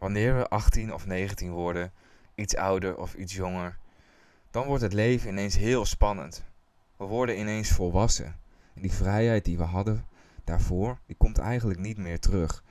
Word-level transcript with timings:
Wanneer 0.00 0.36
we 0.36 0.48
18 0.48 0.94
of 0.94 1.06
19 1.06 1.50
worden, 1.50 1.92
iets 2.34 2.56
ouder 2.56 2.96
of 2.96 3.14
iets 3.14 3.34
jonger, 3.34 3.78
dan 4.50 4.66
wordt 4.66 4.82
het 4.82 4.92
leven 4.92 5.28
ineens 5.28 5.56
heel 5.56 5.84
spannend. 5.84 6.44
We 6.96 7.04
worden 7.04 7.38
ineens 7.38 7.68
volwassen. 7.68 8.36
En 8.74 8.82
die 8.82 8.92
vrijheid 8.92 9.44
die 9.44 9.56
we 9.56 9.62
hadden 9.62 10.04
daarvoor, 10.44 10.98
die 11.06 11.16
komt 11.16 11.38
eigenlijk 11.38 11.80
niet 11.80 11.96
meer 11.96 12.18
terug. 12.18 12.64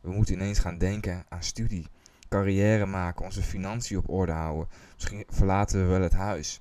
We 0.00 0.10
moeten 0.10 0.34
ineens 0.34 0.58
gaan 0.58 0.78
denken 0.78 1.24
aan 1.28 1.42
studie, 1.42 1.86
carrière 2.28 2.86
maken, 2.86 3.24
onze 3.24 3.42
financiën 3.42 3.98
op 3.98 4.08
orde 4.08 4.32
houden. 4.32 4.68
Misschien 4.94 5.24
verlaten 5.28 5.80
we 5.80 5.86
wel 5.86 6.02
het 6.02 6.12
huis. 6.12 6.60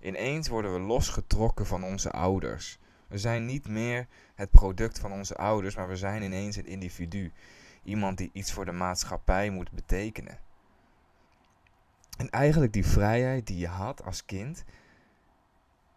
Ineens 0.00 0.48
worden 0.48 0.72
we 0.72 0.80
losgetrokken 0.80 1.66
van 1.66 1.84
onze 1.84 2.10
ouders. 2.10 2.78
We 3.08 3.18
zijn 3.18 3.46
niet 3.46 3.68
meer 3.68 4.06
het 4.34 4.50
product 4.50 4.98
van 4.98 5.12
onze 5.12 5.36
ouders, 5.36 5.76
maar 5.76 5.88
we 5.88 5.96
zijn 5.96 6.22
ineens 6.22 6.56
een 6.56 6.66
individu. 6.66 7.32
Iemand 7.82 8.18
die 8.18 8.30
iets 8.32 8.52
voor 8.52 8.64
de 8.64 8.72
maatschappij 8.72 9.50
moet 9.50 9.70
betekenen. 9.70 10.38
En 12.18 12.30
eigenlijk 12.30 12.72
die 12.72 12.86
vrijheid 12.86 13.46
die 13.46 13.58
je 13.58 13.68
had 13.68 14.04
als 14.04 14.24
kind, 14.24 14.64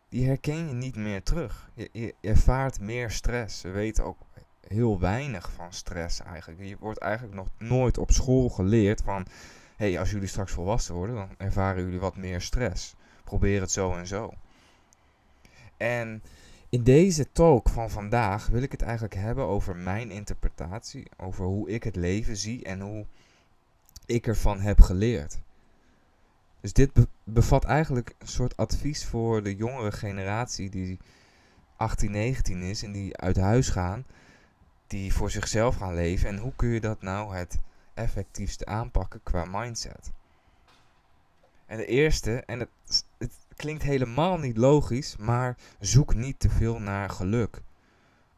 die 0.09 0.27
herken 0.27 0.67
je 0.67 0.73
niet 0.73 0.95
meer 0.95 1.23
terug. 1.23 1.69
Je, 1.73 2.15
ervaart 2.21 2.79
meer 2.79 3.11
stress. 3.11 3.61
We 3.61 3.69
weten 3.69 4.03
ook 4.03 4.17
heel 4.67 4.99
weinig 4.99 5.51
van 5.51 5.73
stress 5.73 6.21
eigenlijk. 6.21 6.63
Je 6.63 6.77
wordt 6.79 6.99
eigenlijk 6.99 7.35
nog 7.35 7.47
nooit 7.57 7.97
op 7.97 8.11
school 8.11 8.49
geleerd 8.49 9.01
van... 9.01 9.25
hé, 9.75 9.89
hey, 9.89 9.99
als 9.99 10.11
jullie 10.11 10.27
straks 10.27 10.51
volwassen 10.51 10.95
worden, 10.95 11.15
dan 11.15 11.29
ervaren 11.37 11.83
jullie 11.83 11.99
wat 11.99 12.17
meer 12.17 12.41
stress. 12.41 12.95
Probeer 13.23 13.61
het 13.61 13.71
zo 13.71 13.95
en 13.95 14.07
zo. 14.07 14.33
En 15.77 16.23
in 16.71 16.83
deze 16.83 17.31
talk 17.31 17.69
van 17.69 17.89
vandaag 17.89 18.47
wil 18.47 18.61
ik 18.61 18.71
het 18.71 18.81
eigenlijk 18.81 19.15
hebben 19.15 19.45
over 19.45 19.75
mijn 19.75 20.11
interpretatie, 20.11 21.07
over 21.17 21.45
hoe 21.45 21.69
ik 21.69 21.83
het 21.83 21.95
leven 21.95 22.37
zie 22.37 22.63
en 22.63 22.79
hoe 22.79 23.05
ik 24.05 24.27
ervan 24.27 24.59
heb 24.59 24.81
geleerd. 24.81 25.39
Dus 26.61 26.73
dit 26.73 26.91
bevat 27.23 27.63
eigenlijk 27.63 28.15
een 28.17 28.27
soort 28.27 28.57
advies 28.57 29.05
voor 29.05 29.43
de 29.43 29.55
jongere 29.55 29.91
generatie 29.91 30.69
die 30.69 30.99
18, 31.75 32.11
19 32.11 32.61
is 32.61 32.83
en 32.83 32.91
die 32.91 33.17
uit 33.17 33.37
huis 33.37 33.69
gaan, 33.69 34.05
die 34.87 35.13
voor 35.13 35.31
zichzelf 35.31 35.75
gaan 35.75 35.93
leven. 35.93 36.29
En 36.29 36.37
hoe 36.37 36.53
kun 36.55 36.69
je 36.69 36.79
dat 36.79 37.01
nou 37.01 37.35
het 37.35 37.59
effectiefste 37.93 38.65
aanpakken 38.65 39.19
qua 39.23 39.45
mindset? 39.45 40.11
En 41.65 41.77
de 41.77 41.85
eerste, 41.85 42.43
en 42.45 42.59
het 43.17 43.33
klinkt 43.61 43.83
helemaal 43.83 44.37
niet 44.37 44.57
logisch, 44.57 45.15
maar 45.17 45.57
zoek 45.79 46.15
niet 46.15 46.39
te 46.39 46.49
veel 46.49 46.79
naar 46.79 47.09
geluk. 47.09 47.61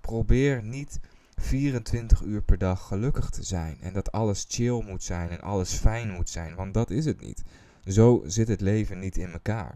Probeer 0.01 0.63
niet 0.63 0.99
24 1.35 2.21
uur 2.21 2.41
per 2.41 2.57
dag 2.57 2.87
gelukkig 2.87 3.29
te 3.29 3.43
zijn 3.43 3.77
en 3.81 3.93
dat 3.93 4.11
alles 4.11 4.45
chill 4.49 4.83
moet 4.83 5.03
zijn 5.03 5.29
en 5.29 5.41
alles 5.41 5.73
fijn 5.73 6.09
moet 6.09 6.29
zijn, 6.29 6.55
want 6.55 6.73
dat 6.73 6.89
is 6.89 7.05
het 7.05 7.21
niet. 7.21 7.43
Zo 7.85 8.23
zit 8.25 8.47
het 8.47 8.61
leven 8.61 8.99
niet 8.99 9.17
in 9.17 9.31
elkaar. 9.31 9.75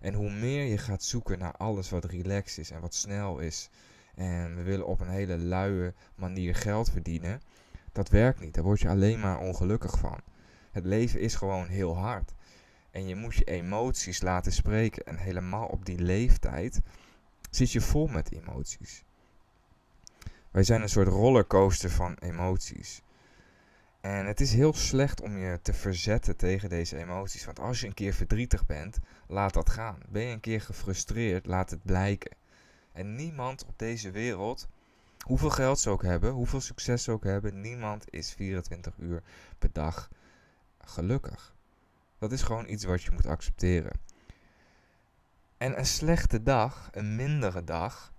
En 0.00 0.14
hoe 0.14 0.30
meer 0.30 0.64
je 0.64 0.78
gaat 0.78 1.02
zoeken 1.02 1.38
naar 1.38 1.56
alles 1.56 1.90
wat 1.90 2.04
relaxed 2.04 2.58
is 2.58 2.70
en 2.70 2.80
wat 2.80 2.94
snel 2.94 3.38
is, 3.38 3.70
en 4.14 4.56
we 4.56 4.62
willen 4.62 4.86
op 4.86 5.00
een 5.00 5.10
hele 5.10 5.38
luie 5.38 5.92
manier 6.14 6.54
geld 6.54 6.90
verdienen, 6.90 7.40
dat 7.92 8.08
werkt 8.08 8.40
niet. 8.40 8.54
Daar 8.54 8.64
word 8.64 8.80
je 8.80 8.88
alleen 8.88 9.20
maar 9.20 9.38
ongelukkig 9.38 9.98
van. 9.98 10.20
Het 10.72 10.84
leven 10.84 11.20
is 11.20 11.34
gewoon 11.34 11.66
heel 11.66 11.96
hard. 11.96 12.32
En 12.92 13.06
je 13.06 13.16
moet 13.16 13.34
je 13.34 13.44
emoties 13.44 14.22
laten 14.22 14.52
spreken. 14.52 15.06
En 15.06 15.16
helemaal 15.16 15.66
op 15.66 15.84
die 15.84 15.98
leeftijd 15.98 16.80
zit 17.50 17.72
je 17.72 17.80
vol 17.80 18.06
met 18.06 18.32
emoties. 18.32 19.04
Wij 20.50 20.62
zijn 20.62 20.82
een 20.82 20.88
soort 20.88 21.08
rollercoaster 21.08 21.90
van 21.90 22.14
emoties. 22.14 23.02
En 24.00 24.26
het 24.26 24.40
is 24.40 24.52
heel 24.52 24.74
slecht 24.74 25.20
om 25.20 25.38
je 25.38 25.58
te 25.62 25.72
verzetten 25.72 26.36
tegen 26.36 26.68
deze 26.68 26.96
emoties. 26.96 27.44
Want 27.44 27.60
als 27.60 27.80
je 27.80 27.86
een 27.86 27.94
keer 27.94 28.12
verdrietig 28.12 28.66
bent, 28.66 28.98
laat 29.26 29.52
dat 29.52 29.70
gaan. 29.70 29.98
Ben 30.08 30.22
je 30.22 30.32
een 30.32 30.40
keer 30.40 30.60
gefrustreerd, 30.60 31.46
laat 31.46 31.70
het 31.70 31.82
blijken. 31.82 32.36
En 32.92 33.14
niemand 33.14 33.64
op 33.64 33.78
deze 33.78 34.10
wereld, 34.10 34.68
hoeveel 35.24 35.50
geld 35.50 35.78
ze 35.78 35.90
ook 35.90 36.02
hebben, 36.02 36.30
hoeveel 36.30 36.60
succes 36.60 37.02
ze 37.02 37.10
ook 37.10 37.24
hebben, 37.24 37.60
niemand 37.60 38.04
is 38.10 38.32
24 38.32 38.94
uur 38.98 39.22
per 39.58 39.70
dag 39.72 40.10
gelukkig. 40.80 41.54
Dat 42.22 42.32
is 42.32 42.42
gewoon 42.42 42.68
iets 42.68 42.84
wat 42.84 43.02
je 43.02 43.10
moet 43.10 43.26
accepteren. 43.26 43.92
En 45.56 45.78
een 45.78 45.86
slechte 45.86 46.42
dag, 46.42 46.88
een 46.92 47.16
mindere 47.16 47.64
dag, 47.64 48.12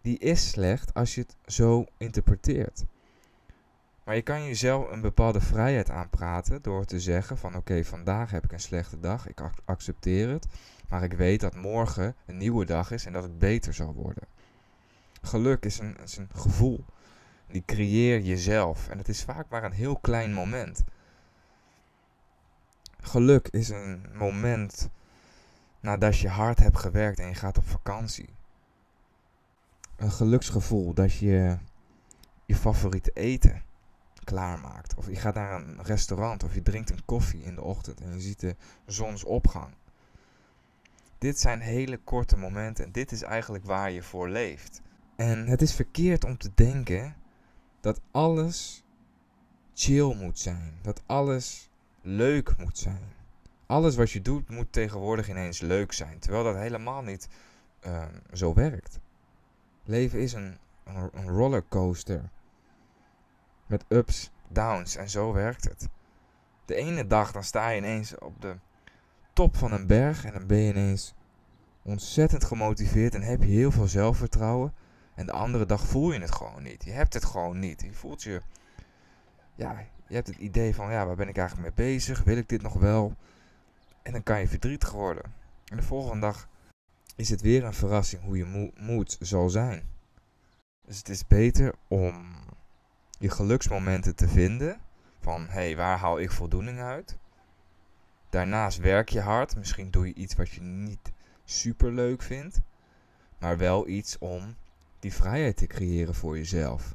die 0.00 0.18
is 0.18 0.50
slecht 0.50 0.94
als 0.94 1.14
je 1.14 1.20
het 1.20 1.36
zo 1.46 1.84
interpreteert. 1.96 2.84
Maar 4.04 4.14
je 4.14 4.22
kan 4.22 4.44
jezelf 4.44 4.90
een 4.90 5.00
bepaalde 5.00 5.40
vrijheid 5.40 5.90
aanpraten 5.90 6.62
door 6.62 6.84
te 6.84 7.00
zeggen 7.00 7.38
van 7.38 7.56
oké, 7.56 7.84
vandaag 7.84 8.30
heb 8.30 8.44
ik 8.44 8.52
een 8.52 8.60
slechte 8.60 9.00
dag, 9.00 9.28
ik 9.28 9.40
accepteer 9.64 10.28
het, 10.28 10.46
maar 10.88 11.02
ik 11.02 11.12
weet 11.12 11.40
dat 11.40 11.54
morgen 11.54 12.14
een 12.26 12.36
nieuwe 12.36 12.64
dag 12.64 12.90
is 12.90 13.06
en 13.06 13.12
dat 13.12 13.22
het 13.22 13.38
beter 13.38 13.74
zal 13.74 13.94
worden. 13.94 14.24
Geluk 15.22 15.64
is 15.64 15.78
een, 15.78 15.96
is 16.02 16.16
een 16.16 16.30
gevoel. 16.34 16.84
Die 17.46 17.62
creëer 17.66 18.20
jezelf 18.20 18.88
en 18.88 18.98
het 18.98 19.08
is 19.08 19.22
vaak 19.22 19.48
maar 19.48 19.64
een 19.64 19.72
heel 19.72 19.96
klein 19.96 20.32
moment. 20.32 20.84
Geluk 23.04 23.48
is 23.48 23.68
een 23.68 24.06
moment 24.12 24.88
nadat 25.80 26.18
je 26.18 26.28
hard 26.28 26.58
hebt 26.58 26.78
gewerkt 26.78 27.18
en 27.18 27.28
je 27.28 27.34
gaat 27.34 27.58
op 27.58 27.68
vakantie. 27.68 28.28
Een 29.96 30.10
geluksgevoel 30.10 30.94
dat 30.94 31.14
je 31.14 31.58
je 32.46 32.54
favoriete 32.54 33.10
eten 33.14 33.62
klaarmaakt. 34.24 34.94
Of 34.94 35.06
je 35.06 35.16
gaat 35.16 35.34
naar 35.34 35.52
een 35.52 35.82
restaurant 35.82 36.44
of 36.44 36.54
je 36.54 36.62
drinkt 36.62 36.90
een 36.90 37.04
koffie 37.04 37.42
in 37.42 37.54
de 37.54 37.62
ochtend 37.62 38.00
en 38.00 38.12
je 38.12 38.20
ziet 38.20 38.40
de 38.40 38.56
zonsopgang. 38.86 39.74
Dit 41.18 41.40
zijn 41.40 41.60
hele 41.60 41.96
korte 41.96 42.36
momenten 42.36 42.84
en 42.84 42.92
dit 42.92 43.12
is 43.12 43.22
eigenlijk 43.22 43.64
waar 43.64 43.90
je 43.90 44.02
voor 44.02 44.28
leeft. 44.28 44.82
En 45.16 45.46
het 45.46 45.62
is 45.62 45.74
verkeerd 45.74 46.24
om 46.24 46.36
te 46.36 46.50
denken 46.54 47.16
dat 47.80 48.00
alles 48.10 48.84
chill 49.74 50.14
moet 50.14 50.38
zijn. 50.38 50.78
Dat 50.82 51.02
alles 51.06 51.70
leuk 52.04 52.56
moet 52.58 52.78
zijn. 52.78 53.12
Alles 53.66 53.96
wat 53.96 54.10
je 54.10 54.22
doet 54.22 54.48
moet 54.48 54.72
tegenwoordig 54.72 55.28
ineens 55.28 55.60
leuk 55.60 55.92
zijn. 55.92 56.18
Terwijl 56.18 56.44
dat 56.44 56.56
helemaal 56.56 57.02
niet 57.02 57.28
ehm, 57.80 58.18
zo 58.32 58.54
werkt. 58.54 58.98
Leven 59.84 60.20
is 60.20 60.32
een, 60.32 60.58
een 61.12 61.28
rollercoaster. 61.28 62.30
Met 63.66 63.84
ups, 63.88 64.30
downs 64.48 64.96
en 64.96 65.10
zo 65.10 65.32
werkt 65.32 65.64
het. 65.64 65.88
De 66.64 66.74
ene 66.74 67.06
dag 67.06 67.32
dan 67.32 67.44
sta 67.44 67.68
je 67.68 67.78
ineens 67.78 68.18
op 68.18 68.40
de 68.40 68.56
top 69.32 69.56
van 69.56 69.72
een 69.72 69.86
berg 69.86 70.24
en 70.24 70.32
dan 70.32 70.46
ben 70.46 70.58
je 70.58 70.70
ineens 70.70 71.14
ontzettend 71.82 72.44
gemotiveerd 72.44 73.14
en 73.14 73.22
heb 73.22 73.42
je 73.42 73.48
heel 73.48 73.70
veel 73.70 73.88
zelfvertrouwen. 73.88 74.74
En 75.14 75.26
de 75.26 75.32
andere 75.32 75.66
dag 75.66 75.86
voel 75.86 76.12
je 76.12 76.20
het 76.20 76.34
gewoon 76.34 76.62
niet. 76.62 76.84
Je 76.84 76.90
hebt 76.90 77.14
het 77.14 77.24
gewoon 77.24 77.58
niet. 77.58 77.82
Je 77.82 77.92
voelt 77.92 78.22
je, 78.22 78.42
ja, 79.54 79.86
je 80.06 80.14
hebt 80.14 80.26
het 80.26 80.36
idee 80.36 80.74
van, 80.74 80.90
ja, 80.90 81.06
waar 81.06 81.16
ben 81.16 81.28
ik 81.28 81.36
eigenlijk 81.38 81.76
mee 81.76 81.86
bezig? 81.86 82.22
Wil 82.22 82.36
ik 82.36 82.48
dit 82.48 82.62
nog 82.62 82.74
wel? 82.74 83.16
En 84.02 84.12
dan 84.12 84.22
kan 84.22 84.40
je 84.40 84.48
verdrietig 84.48 84.90
worden. 84.90 85.32
En 85.64 85.76
de 85.76 85.82
volgende 85.82 86.20
dag 86.20 86.48
is 87.16 87.30
het 87.30 87.40
weer 87.40 87.64
een 87.64 87.74
verrassing 87.74 88.22
hoe 88.22 88.36
je 88.36 88.72
moed 88.76 89.16
zal 89.20 89.48
zijn. 89.48 89.88
Dus 90.86 90.98
het 90.98 91.08
is 91.08 91.26
beter 91.26 91.74
om 91.88 92.36
je 93.18 93.30
geluksmomenten 93.30 94.14
te 94.14 94.28
vinden. 94.28 94.80
Van, 95.20 95.46
hé, 95.46 95.52
hey, 95.52 95.76
waar 95.76 95.98
haal 95.98 96.20
ik 96.20 96.30
voldoening 96.30 96.80
uit? 96.80 97.16
Daarnaast 98.30 98.78
werk 98.78 99.08
je 99.08 99.20
hard. 99.20 99.56
Misschien 99.56 99.90
doe 99.90 100.06
je 100.06 100.14
iets 100.14 100.34
wat 100.34 100.50
je 100.50 100.60
niet 100.60 101.12
super 101.44 101.92
leuk 101.92 102.22
vindt. 102.22 102.60
Maar 103.38 103.58
wel 103.58 103.88
iets 103.88 104.18
om 104.18 104.56
die 104.98 105.12
vrijheid 105.12 105.56
te 105.56 105.66
creëren 105.66 106.14
voor 106.14 106.36
jezelf. 106.36 106.94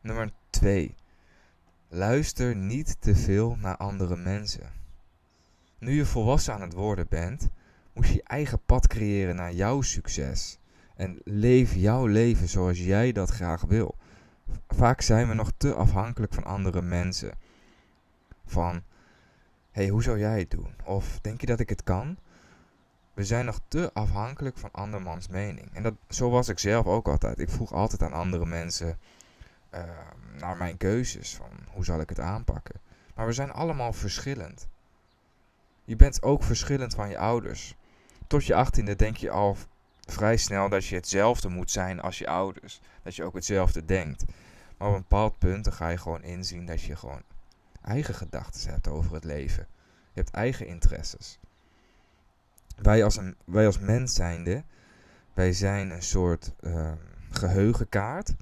Nummer 0.00 0.32
2. 0.52 0.94
Luister 1.88 2.56
niet 2.56 2.96
te 2.98 3.14
veel 3.14 3.56
naar 3.60 3.76
andere 3.76 4.16
mensen. 4.16 4.72
Nu 5.78 5.92
je 5.92 6.06
volwassen 6.06 6.54
aan 6.54 6.60
het 6.60 6.72
worden 6.72 7.06
bent, 7.08 7.48
moet 7.92 8.06
je 8.06 8.14
je 8.14 8.22
eigen 8.22 8.60
pad 8.66 8.86
creëren 8.86 9.36
naar 9.36 9.52
jouw 9.52 9.80
succes. 9.80 10.58
En 10.96 11.20
leef 11.24 11.74
jouw 11.74 12.06
leven 12.06 12.48
zoals 12.48 12.78
jij 12.78 13.12
dat 13.12 13.30
graag 13.30 13.60
wil. 13.60 13.96
Vaak 14.68 15.00
zijn 15.00 15.28
we 15.28 15.34
nog 15.34 15.52
te 15.56 15.74
afhankelijk 15.74 16.34
van 16.34 16.44
andere 16.44 16.82
mensen. 16.82 17.32
Van, 18.46 18.82
hey, 19.70 19.88
hoe 19.88 20.02
zou 20.02 20.18
jij 20.18 20.38
het 20.38 20.50
doen? 20.50 20.74
Of 20.84 21.18
denk 21.20 21.40
je 21.40 21.46
dat 21.46 21.60
ik 21.60 21.68
het 21.68 21.82
kan? 21.82 22.16
We 23.14 23.24
zijn 23.24 23.44
nog 23.44 23.60
te 23.68 23.90
afhankelijk 23.92 24.58
van 24.58 24.70
andermans 24.72 25.28
mening. 25.28 25.68
En 25.72 25.82
dat, 25.82 25.94
zo 26.08 26.30
was 26.30 26.48
ik 26.48 26.58
zelf 26.58 26.86
ook 26.86 27.08
altijd. 27.08 27.38
Ik 27.38 27.50
vroeg 27.50 27.72
altijd 27.72 28.02
aan 28.02 28.12
andere 28.12 28.46
mensen 28.46 28.98
uh, 29.74 29.80
naar 30.38 30.56
mijn 30.56 30.76
keuzes. 30.76 31.34
Van 31.34 31.50
hoe 31.70 31.84
zal 31.84 32.00
ik 32.00 32.08
het 32.08 32.20
aanpakken? 32.20 32.80
Maar 33.14 33.26
we 33.26 33.32
zijn 33.32 33.52
allemaal 33.52 33.92
verschillend. 33.92 34.68
Je 35.84 35.96
bent 35.96 36.22
ook 36.22 36.42
verschillend 36.42 36.94
van 36.94 37.08
je 37.08 37.18
ouders. 37.18 37.76
Tot 38.26 38.44
je 38.44 38.54
achttiende 38.54 38.96
denk 38.96 39.16
je 39.16 39.30
al 39.30 39.56
vrij 40.00 40.36
snel 40.36 40.68
dat 40.68 40.86
je 40.86 40.94
hetzelfde 40.94 41.48
moet 41.48 41.70
zijn 41.70 42.00
als 42.00 42.18
je 42.18 42.26
ouders. 42.26 42.80
Dat 43.02 43.16
je 43.16 43.24
ook 43.24 43.34
hetzelfde 43.34 43.84
denkt. 43.84 44.24
Maar 44.78 44.88
op 44.88 44.94
een 44.94 45.00
bepaald 45.00 45.38
punt 45.38 45.64
dan 45.64 45.72
ga 45.72 45.88
je 45.88 45.98
gewoon 45.98 46.22
inzien 46.22 46.66
dat 46.66 46.82
je 46.82 46.96
gewoon 46.96 47.22
eigen 47.82 48.14
gedachten 48.14 48.70
hebt 48.70 48.88
over 48.88 49.14
het 49.14 49.24
leven. 49.24 49.66
Je 50.12 50.20
hebt 50.20 50.30
eigen 50.30 50.66
interesses. 50.66 51.38
Wij 52.76 53.04
als, 53.04 53.16
een, 53.16 53.36
wij 53.44 53.66
als 53.66 53.78
mens 53.78 54.14
zijnde, 54.14 54.64
wij 55.34 55.52
zijn 55.52 55.90
een 55.90 56.02
soort 56.02 56.52
uh, 56.60 56.92
geheugenkaart 57.30 58.34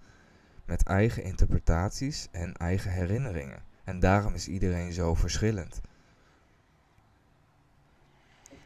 met 0.70 0.82
eigen 0.82 1.22
interpretaties 1.22 2.28
en 2.30 2.54
eigen 2.54 2.90
herinneringen. 2.90 3.62
En 3.84 4.00
daarom 4.00 4.34
is 4.34 4.48
iedereen 4.48 4.92
zo 4.92 5.14
verschillend. 5.14 5.80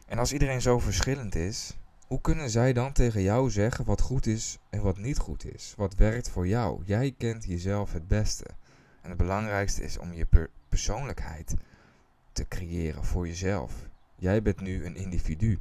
En 0.05 0.17
als 0.17 0.33
iedereen 0.33 0.61
zo 0.61 0.79
verschillend 0.79 1.35
is, 1.35 1.77
hoe 2.07 2.21
kunnen 2.21 2.49
zij 2.49 2.73
dan 2.73 2.91
tegen 2.91 3.21
jou 3.21 3.49
zeggen 3.49 3.85
wat 3.85 4.01
goed 4.01 4.25
is 4.25 4.57
en 4.69 4.81
wat 4.81 4.97
niet 4.97 5.17
goed 5.17 5.53
is? 5.53 5.73
Wat 5.77 5.95
werkt 5.95 6.29
voor 6.29 6.47
jou? 6.47 6.81
Jij 6.83 7.13
kent 7.17 7.45
jezelf 7.45 7.93
het 7.93 8.07
beste. 8.07 8.45
En 9.01 9.09
het 9.09 9.17
belangrijkste 9.17 9.83
is 9.83 9.97
om 9.97 10.13
je 10.13 10.49
persoonlijkheid 10.69 11.53
te 12.31 12.47
creëren 12.47 13.05
voor 13.05 13.27
jezelf. 13.27 13.73
Jij 14.15 14.41
bent 14.41 14.59
nu 14.61 14.85
een 14.85 14.95
individu. 14.95 15.59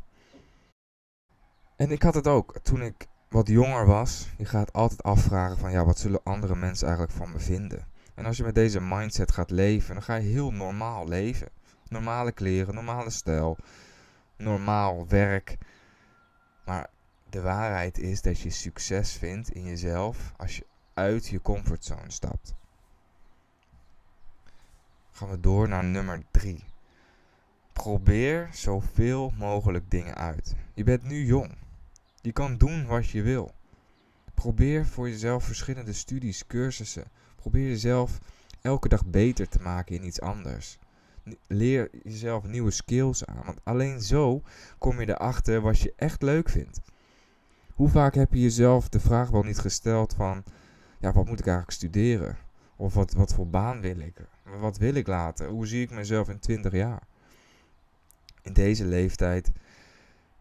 En 1.77 1.91
ik 1.91 2.03
had 2.03 2.15
het 2.15 2.27
ook 2.27 2.59
toen 2.63 2.83
ik 2.83 3.07
wat 3.35 3.49
jonger 3.49 3.87
was. 3.87 4.29
Je 4.37 4.45
gaat 4.45 4.73
altijd 4.73 5.03
afvragen 5.03 5.59
van 5.59 5.71
ja, 5.71 5.85
wat 5.85 5.99
zullen 5.99 6.23
andere 6.23 6.57
mensen 6.57 6.87
eigenlijk 6.87 7.17
van 7.17 7.33
me 7.33 7.39
vinden? 7.39 7.87
En 8.15 8.25
als 8.25 8.37
je 8.37 8.43
met 8.43 8.55
deze 8.55 8.81
mindset 8.81 9.33
gaat 9.33 9.51
leven, 9.51 9.95
dan 9.95 10.03
ga 10.03 10.15
je 10.15 10.29
heel 10.29 10.51
normaal 10.51 11.09
leven. 11.09 11.49
Normale 11.89 12.33
kleren, 12.33 12.75
normale 12.75 13.11
stijl, 13.11 13.57
normaal 14.37 15.09
werk. 15.09 15.59
Maar 16.65 16.91
de 17.31 17.41
waarheid 17.41 17.99
is 17.99 18.23
dat 18.23 18.41
je 18.41 18.51
succes 18.51 19.13
vindt 19.13 19.51
in 19.51 19.65
jezelf 19.65 20.33
als 20.37 20.57
je 20.57 20.67
uit 20.95 21.27
je 21.27 21.41
comfortzone 21.41 22.11
stapt. 22.11 22.55
Gaan 25.11 25.31
we 25.31 25.41
door 25.41 25.69
naar 25.69 25.85
nummer 25.85 26.23
3. 26.31 26.65
Probeer 27.73 28.49
zoveel 28.53 29.33
mogelijk 29.37 29.91
dingen 29.91 30.15
uit. 30.15 30.55
Je 30.75 30.85
bent 30.85 31.03
nu 31.03 31.25
jong. 31.25 31.64
Je 32.25 32.33
kan 32.33 32.57
doen 32.57 32.87
wat 32.87 33.09
je 33.09 33.23
wil. 33.23 33.55
Probeer 34.35 34.87
voor 34.87 35.09
jezelf 35.09 35.45
verschillende 35.45 35.93
studies, 35.93 36.47
cursussen. 36.47 37.05
Probeer 37.37 37.69
jezelf 37.69 38.19
elke 38.61 38.89
dag 38.89 39.07
beter 39.07 39.49
te 39.49 39.59
maken 39.61 39.95
in 39.95 40.07
iets 40.07 40.21
anders. 40.21 40.79
Leer 41.47 41.91
jezelf 42.03 42.45
nieuwe 42.45 42.71
skills 42.71 43.27
aan. 43.27 43.43
Want 43.45 43.61
alleen 43.65 44.01
zo 44.01 44.43
kom 44.79 45.01
je 45.01 45.09
erachter 45.09 45.61
wat 45.61 45.81
je 45.81 45.93
echt 45.97 46.23
leuk 46.23 46.49
vindt. 46.49 46.81
Hoe 47.75 47.89
vaak 47.89 48.15
heb 48.15 48.33
je 48.33 48.41
jezelf 48.41 48.89
de 48.89 49.01
vraag 49.01 49.31
wel 49.31 49.43
niet 49.43 49.59
gesteld 49.59 50.15
van... 50.15 50.45
Ja, 50.99 51.13
wat 51.13 51.27
moet 51.27 51.39
ik 51.39 51.47
eigenlijk 51.47 51.77
studeren? 51.77 52.37
Of 52.77 52.95
wat, 52.95 53.13
wat 53.13 53.35
voor 53.35 53.49
baan 53.49 53.81
wil 53.81 53.99
ik? 53.99 54.17
Wat 54.61 54.79
wil 54.79 54.95
ik 54.95 55.07
later? 55.07 55.49
Hoe 55.49 55.67
zie 55.67 55.83
ik 55.83 55.91
mezelf 55.91 56.29
in 56.29 56.39
20 56.39 56.73
jaar? 56.73 57.03
In 58.43 58.53
deze 58.53 58.85
leeftijd 58.85 59.53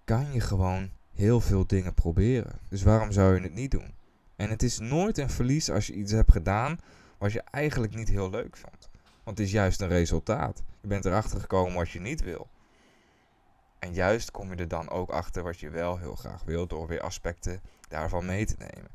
kan 0.04 0.32
je 0.32 0.40
gewoon 0.40 0.90
heel 1.14 1.40
veel 1.40 1.68
dingen 1.68 1.94
proberen. 1.94 2.60
Dus 2.70 2.84
waarom 2.84 3.12
zou 3.12 3.36
je 3.36 3.42
het 3.42 3.54
niet 3.54 3.72
doen? 3.72 3.94
En 4.36 4.50
het 4.50 4.64
is 4.64 4.80
nooit 4.80 5.18
een 5.18 5.30
verlies 5.30 5.72
als 5.72 5.88
je 5.88 5.94
iets 5.94 6.12
hebt 6.12 6.32
gedaan 6.32 6.80
wat 7.18 7.32
je 7.32 7.44
eigenlijk 7.52 7.96
niet 7.96 8.10
heel 8.10 8.30
leuk 8.30 8.58
vond. 8.58 8.90
Want 9.24 9.38
het 9.38 9.48
is 9.48 9.54
juist 9.54 9.82
een 9.82 9.88
resultaat. 9.88 10.64
Je 10.82 10.88
bent 10.88 11.06
erachter 11.06 11.40
gekomen 11.40 11.74
wat 11.74 11.90
je 11.90 12.00
niet 12.00 12.24
wil. 12.24 12.48
En 13.80 13.94
juist 13.94 14.32
kom 14.32 14.50
je 14.50 14.56
er 14.56 14.68
dan 14.68 14.90
ook 14.90 15.10
achter 15.10 15.44
wat 15.44 15.60
je 15.60 15.70
wel 15.70 15.98
heel 15.98 16.16
graag 16.16 16.44
wil 16.44 16.68
door 16.68 16.88
weer 16.88 17.02
aspecten 17.02 17.62
daarvan 17.88 18.26
mee 18.26 18.46
te 18.46 18.56
nemen. 18.58 18.90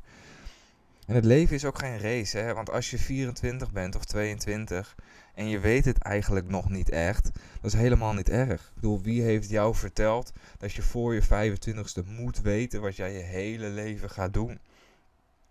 En 1.09 1.15
het 1.15 1.25
leven 1.25 1.55
is 1.55 1.65
ook 1.65 1.79
geen 1.79 1.99
race, 1.99 2.37
hè? 2.37 2.53
want 2.53 2.69
als 2.69 2.89
je 2.89 2.97
24 2.97 3.71
bent 3.71 3.95
of 3.95 4.05
22 4.05 4.95
en 5.33 5.47
je 5.47 5.59
weet 5.59 5.85
het 5.85 5.97
eigenlijk 5.97 6.47
nog 6.47 6.69
niet 6.69 6.89
echt, 6.89 7.23
dat 7.61 7.73
is 7.73 7.79
helemaal 7.79 8.13
niet 8.13 8.29
erg. 8.29 8.61
Ik 8.61 8.73
bedoel, 8.73 9.01
wie 9.01 9.21
heeft 9.21 9.49
jou 9.49 9.75
verteld 9.75 10.31
dat 10.57 10.71
je 10.71 10.81
voor 10.81 11.13
je 11.13 11.23
25ste 11.23 12.05
moet 12.05 12.41
weten 12.41 12.81
wat 12.81 12.95
jij 12.95 13.13
je 13.13 13.19
hele 13.19 13.67
leven 13.67 14.09
gaat 14.09 14.33
doen? 14.33 14.59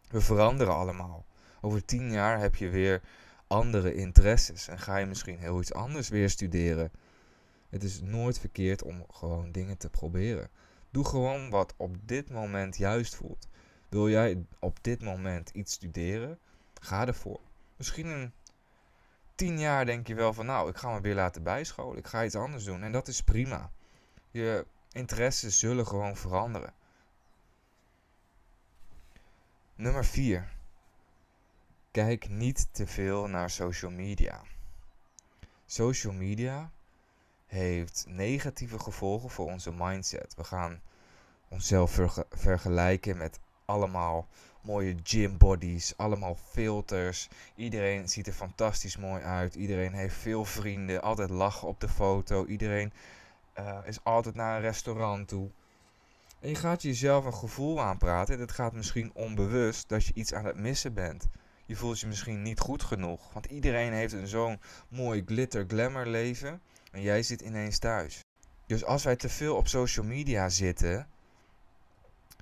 We 0.09 0.21
veranderen 0.21 0.75
allemaal. 0.75 1.25
Over 1.61 1.85
10 1.85 2.13
jaar 2.13 2.41
heb 2.41 2.55
je 2.55 2.69
weer 2.69 3.03
andere 3.47 3.95
interesses 3.95 4.69
en 4.69 4.79
ga 4.79 4.97
je 4.97 5.07
misschien 5.07 5.39
heel 5.39 5.61
iets 5.61 5.73
anders 5.73 6.09
weer 6.09 6.31
studeren. 6.31 6.91
Het 7.69 7.83
is 7.83 8.01
nooit 8.01 8.39
verkeerd 8.39 8.83
om 8.83 9.05
gewoon 9.11 9.53
dingen 9.53 9.77
te 9.77 9.91
proberen. 9.91 10.51
Doe 10.91 11.05
gewoon 11.05 11.51
wat 11.51 11.75
op 11.77 11.97
dit 12.05 12.31
moment 12.31 12.77
juist 12.77 13.15
voelt. 13.15 13.49
Wil 13.89 14.09
jij 14.09 14.45
op 14.59 14.79
dit 14.83 15.03
moment 15.03 15.51
iets 15.51 15.73
studeren? 15.73 16.39
Ga 16.81 17.07
ervoor. 17.07 17.41
Misschien 17.77 18.07
in 18.07 18.33
tien 19.35 19.59
jaar 19.59 19.87
denk 19.87 20.07
je 20.07 20.15
wel 20.15 20.33
van 20.33 20.47
nou, 20.47 20.69
ik 20.69 20.77
ga 20.77 20.93
me 20.93 21.01
weer 21.01 21.15
laten 21.15 21.43
bijscholen. 21.43 21.99
Ik 21.99 22.07
ga 22.07 22.25
iets 22.25 22.35
anders 22.35 22.65
doen. 22.65 22.83
En 22.83 22.93
dat 22.93 23.09
is 23.09 23.23
prima. 23.23 23.71
Je 24.31 24.67
interesses 24.93 25.59
zullen 25.59 25.87
gewoon 25.87 26.17
veranderen. 26.17 26.73
Nummer 29.75 30.05
4. 30.05 30.57
Kijk 31.91 32.29
niet 32.29 32.69
te 32.73 32.87
veel 32.87 33.27
naar 33.27 33.51
social 33.51 33.91
media. 33.91 34.43
Social 35.67 36.13
media 36.13 36.71
heeft 37.47 38.05
negatieve 38.09 38.79
gevolgen 38.79 39.31
voor 39.31 39.47
onze 39.47 39.73
mindset. 39.73 40.35
We 40.35 40.45
gaan 40.45 40.81
onszelf 41.49 42.01
vergelijken 42.31 43.17
met 43.17 43.41
allemaal 43.69 44.27
mooie 44.61 44.97
gym 45.03 45.39
bodies, 45.39 45.97
allemaal 45.97 46.37
filters. 46.51 47.29
Iedereen 47.55 48.09
ziet 48.09 48.27
er 48.27 48.33
fantastisch 48.33 48.97
mooi 48.97 49.23
uit. 49.23 49.55
Iedereen 49.55 49.93
heeft 49.93 50.15
veel 50.15 50.45
vrienden, 50.45 51.03
altijd 51.03 51.31
lachen 51.31 51.69
op 51.69 51.81
de 51.81 51.89
foto. 51.89 52.47
Iedereen 52.47 52.93
uh, 53.59 53.79
is 53.85 53.99
altijd 54.03 54.35
naar 54.35 54.57
een 54.57 54.63
restaurant 54.63 55.29
toe. 55.29 55.51
En 56.41 56.49
je 56.49 56.55
gaat 56.55 56.83
jezelf 56.83 57.25
een 57.25 57.35
gevoel 57.35 57.81
aanpraten. 57.81 58.35
En 58.35 58.41
het 58.41 58.53
gaat 58.53 58.73
misschien 58.73 59.11
onbewust 59.15 59.89
dat 59.89 60.05
je 60.05 60.15
iets 60.15 60.35
aan 60.35 60.45
het 60.45 60.57
missen 60.57 60.95
bent. 60.95 61.29
Je 61.67 61.77
voelt 61.77 62.01
je 62.01 62.07
misschien 62.07 62.43
niet 62.43 62.61
goed 62.61 62.83
genoeg. 62.83 63.33
Want 63.33 63.47
iedereen 63.47 63.93
heeft 63.93 64.13
een 64.13 64.29
zo'n 64.29 64.61
mooi 64.89 65.23
glitter 65.27 65.65
glamour 65.69 66.07
leven. 66.07 66.61
En 66.93 67.03
jij 67.03 67.23
zit 67.23 67.41
ineens 67.41 67.79
thuis. 67.79 68.25
Dus 68.67 68.85
als 68.85 69.05
wij 69.05 69.17
te 69.17 69.29
veel 69.29 69.57
op 69.57 69.69
social 69.69 70.07
media 70.07 70.49
zitten, 70.49 71.09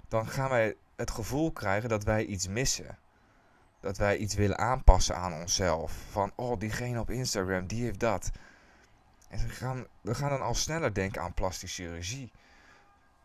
dan 0.08 0.26
gaan 0.26 0.50
wij 0.50 0.76
het 0.96 1.10
gevoel 1.10 1.52
krijgen 1.52 1.88
dat 1.88 2.04
wij 2.04 2.24
iets 2.24 2.48
missen. 2.48 2.98
Dat 3.80 3.96
wij 3.96 4.16
iets 4.16 4.34
willen 4.34 4.58
aanpassen 4.58 5.16
aan 5.16 5.32
onszelf. 5.32 5.92
Van, 6.10 6.32
oh, 6.34 6.58
diegene 6.58 7.00
op 7.00 7.10
Instagram, 7.10 7.66
die 7.66 7.82
heeft 7.82 8.00
dat. 8.00 8.30
En 9.28 9.46
we 9.46 9.48
gaan, 9.48 9.86
we 10.00 10.14
gaan 10.14 10.30
dan 10.30 10.42
al 10.42 10.54
sneller 10.54 10.94
denken 10.94 11.22
aan 11.22 11.34
plastische 11.34 11.82
chirurgie. 11.82 12.32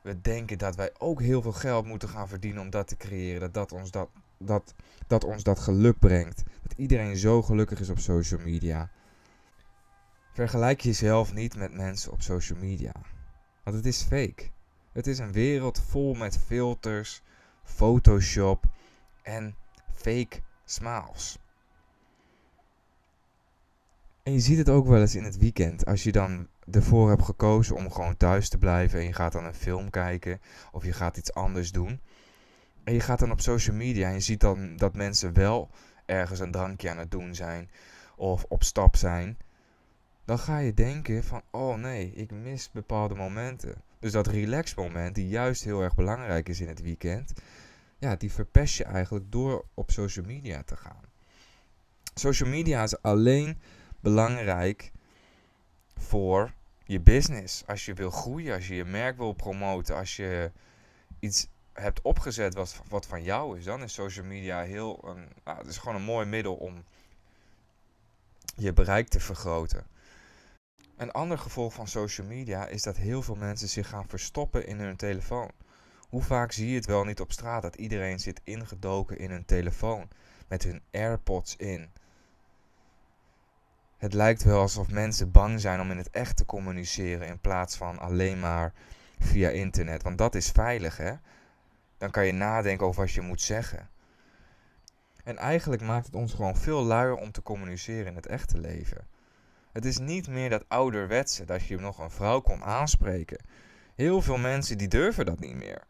We 0.02 0.22
denken 0.22 0.58
dat 0.58 0.76
wij 0.76 0.92
ook 0.98 1.22
heel 1.22 1.42
veel 1.42 1.52
geld 1.52 1.86
moeten 1.86 2.10
gaan 2.10 2.28
verdienen 2.28 2.62
om 2.62 2.70
dat 2.70 2.88
te 2.88 2.98
creëren. 2.98 3.40
Dat 3.40 3.54
dat 3.54 3.72
ons 3.72 3.92
dat, 3.92 4.10
dat, 4.38 4.74
dat, 5.08 5.24
ons 5.24 5.44
dat 5.44 5.60
geluk 5.60 6.00
brengt. 6.00 6.44
Dat 6.62 6.74
iedereen 6.78 7.18
zo 7.18 7.42
gelukkig 7.42 7.80
is 7.80 7.90
op 7.90 8.00
social 8.00 8.40
media. 8.40 8.90
Vergelijk 10.34 10.82
jezelf 10.82 11.34
niet 11.34 11.56
met 11.56 11.74
mensen 11.74 12.12
op 12.12 12.22
social 12.22 12.60
media. 12.60 12.94
Want 13.64 13.76
het 13.76 13.86
is 13.86 14.02
fake. 14.02 14.50
Het 14.92 15.08
is 15.08 15.20
een 15.20 15.32
wereld 15.32 15.82
vol 15.90 16.14
met 16.14 16.38
filters, 16.38 17.22
Photoshop 17.64 18.66
en 19.22 19.56
fake 19.94 20.40
smiles. 20.66 21.40
En 24.24 24.34
je 24.34 24.40
ziet 24.40 24.58
het 24.58 24.70
ook 24.70 24.88
wel 24.88 25.00
eens 25.00 25.16
in 25.16 25.24
het 25.24 25.38
weekend. 25.38 25.86
Als 25.86 26.04
je 26.04 26.12
dan 26.12 26.48
ervoor 26.72 27.10
hebt 27.10 27.24
gekozen 27.24 27.76
om 27.76 27.92
gewoon 27.92 28.18
thuis 28.18 28.50
te 28.50 28.58
blijven 28.58 29.00
en 29.00 29.06
je 29.06 29.14
gaat 29.14 29.32
dan 29.32 29.46
een 29.46 29.54
film 29.54 29.90
kijken 29.90 30.42
of 30.72 30.86
je 30.86 30.94
gaat 30.94 31.18
iets 31.18 31.34
anders 31.34 31.72
doen. 31.72 32.00
En 32.84 32.94
je 32.94 33.00
gaat 33.00 33.20
dan 33.20 33.32
op 33.32 33.42
social 33.42 33.76
media 33.76 34.08
en 34.08 34.14
je 34.14 34.20
ziet 34.20 34.40
dan 34.40 34.76
dat 34.78 34.96
mensen 34.96 35.34
wel 35.34 35.70
ergens 36.06 36.40
een 36.40 36.52
drankje 36.52 36.90
aan 36.90 36.98
het 36.98 37.12
doen 37.12 37.36
zijn 37.36 37.70
of 38.16 38.46
op 38.48 38.64
stap 38.64 38.96
zijn. 38.96 39.38
Dan 40.26 40.40
ga 40.40 40.58
je 40.58 40.74
denken 40.74 41.24
van, 41.24 41.42
oh 41.52 41.76
nee, 41.76 42.12
ik 42.14 42.32
mis 42.32 42.72
bepaalde 42.72 43.16
momenten. 43.16 43.82
Dus 44.02 44.12
dat 44.12 44.28
relax 44.28 44.76
moment, 44.76 45.16
die 45.16 45.28
juist 45.28 45.64
heel 45.64 45.82
erg 45.82 45.96
belangrijk 45.96 46.50
is 46.50 46.62
in 46.62 46.68
het 46.68 46.82
weekend, 46.82 47.34
ja, 47.98 48.16
die 48.16 48.32
verpest 48.32 48.78
je 48.78 48.84
eigenlijk 48.84 49.32
door 49.32 49.66
op 49.74 49.92
social 49.92 50.26
media 50.26 50.64
te 50.64 50.76
gaan. 50.76 51.02
Social 52.14 52.50
media 52.50 52.84
is 52.84 53.02
alleen 53.02 53.62
belangrijk 54.00 54.92
voor 55.96 56.54
je 56.84 57.00
business. 57.00 57.64
Als 57.68 57.86
je 57.86 57.94
wil 57.94 58.10
groeien, 58.12 58.56
als 58.56 58.68
je 58.68 58.76
je 58.76 58.86
merk 58.86 59.18
wil 59.18 59.34
promoten, 59.34 59.96
als 59.96 60.16
je 60.16 60.52
iets 61.20 61.48
hebt 61.74 62.02
opgezet 62.02 62.54
wat, 62.54 62.82
wat 62.90 63.06
van 63.06 63.24
jou 63.24 63.58
is, 63.58 63.64
dan 63.64 63.84
is 63.84 63.94
social 63.94 64.26
media 64.26 64.62
heel. 64.62 65.08
Een, 65.08 65.28
nou, 65.44 65.58
het 65.58 65.68
is 65.68 65.78
gewoon 65.78 65.96
een 65.96 66.02
mooi 66.02 66.26
middel 66.26 66.56
om 66.56 66.84
je 68.56 68.74
bereik 68.74 69.08
te 69.08 69.20
vergroten. 69.20 69.86
Een 71.02 71.12
ander 71.12 71.38
gevolg 71.38 71.74
van 71.74 71.88
social 71.88 72.28
media 72.28 72.68
is 72.68 72.84
dat 72.84 72.98
heel 72.98 73.22
veel 73.22 73.36
mensen 73.36 73.68
zich 73.68 73.88
gaan 73.88 74.08
verstoppen 74.08 74.68
in 74.68 74.80
hun 74.80 74.96
telefoon. 74.96 75.52
Hoe 76.10 76.22
vaak 76.22 76.52
zie 76.52 76.70
je 76.70 76.76
het 76.76 76.86
wel 76.86 77.04
niet 77.04 77.20
op 77.20 77.32
straat 77.32 77.62
dat 77.62 77.76
iedereen 77.76 78.20
zit 78.20 78.42
ingedoken 78.44 79.18
in 79.18 79.32
een 79.32 79.46
telefoon? 79.46 80.08
met 80.52 80.64
hun 80.64 80.82
AirPods 80.92 81.56
in. 81.56 81.90
Het 83.98 84.14
lijkt 84.14 84.44
wel 84.44 84.60
alsof 84.60 84.90
mensen 84.90 85.32
bang 85.32 85.62
zijn 85.62 85.80
om 85.80 85.92
in 85.92 85.98
het 85.98 86.10
echt 86.10 86.38
te 86.38 86.46
communiceren 86.46 87.28
in 87.28 87.40
plaats 87.40 87.76
van 87.76 88.00
alleen 88.00 88.40
maar 88.40 88.74
via 89.20 89.50
internet. 89.50 90.04
Want 90.04 90.18
dat 90.18 90.36
is 90.36 90.50
veilig, 90.50 90.98
hè? 90.98 91.14
Dan 91.98 92.12
kan 92.12 92.26
je 92.26 92.32
nadenken 92.32 92.86
over 92.86 93.02
wat 93.02 93.12
je 93.12 93.22
moet 93.22 93.42
zeggen. 93.42 93.90
En 95.24 95.38
eigenlijk 95.38 95.82
maakt 95.82 96.06
het 96.06 96.16
ons 96.16 96.34
gewoon 96.34 96.58
veel 96.58 96.84
luier 96.84 97.16
om 97.16 97.32
te 97.32 97.44
communiceren 97.44 98.08
in 98.08 98.16
het 98.16 98.28
echte 98.28 98.60
leven. 98.60 99.08
Het 99.72 99.86
is 99.86 99.98
niet 99.98 100.28
meer 100.28 100.50
dat 100.50 100.66
ouderwetse 100.68 101.46
dat 101.46 101.66
je 101.66 101.80
nog 101.80 102.00
een 102.00 102.12
vrouw 102.12 102.42
kon 102.42 102.64
aanspreken. 102.64 103.44
Heel 103.96 104.22
veel 104.22 104.38
mensen 104.38 104.78
die 104.78 104.88
durven 104.88 105.26
dat 105.26 105.40
niet 105.40 105.56
meer. 105.56 105.84